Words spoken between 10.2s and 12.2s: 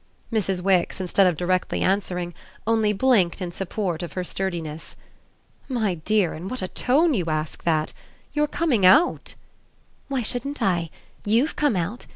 shouldn't I? YOU'VE come out.